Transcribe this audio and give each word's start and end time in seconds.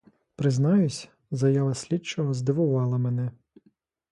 Признаюсь, 0.35 1.09
заява 1.31 1.73
слідчого 1.73 2.33
здивувала 2.33 2.97
мене. 2.97 3.31